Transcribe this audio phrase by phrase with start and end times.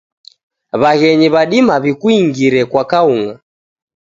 [0.81, 3.35] Waghenyi wadima wikuingire kwa kaung'a